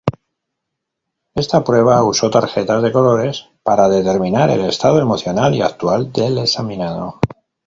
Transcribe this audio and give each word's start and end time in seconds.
Esta 1.35 1.63
prueba 1.63 2.03
usó 2.03 2.31
tarjetas 2.31 2.81
de 2.81 2.91
colores 2.91 3.49
para 3.61 3.87
determinar 3.87 4.49
el 4.49 4.61
estado 4.61 4.97
emocional 4.99 5.61
actual 5.61 6.11
del 6.11 6.39
examinado. 6.39 7.19